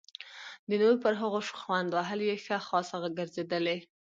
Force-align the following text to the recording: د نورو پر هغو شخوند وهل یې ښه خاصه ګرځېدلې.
د 0.69 0.71
نورو 0.81 0.95
پر 1.03 1.13
هغو 1.21 1.39
شخوند 1.49 1.87
وهل 1.91 2.19
یې 2.29 2.35
ښه 2.45 2.57
خاصه 2.67 2.95
ګرځېدلې. 3.17 3.77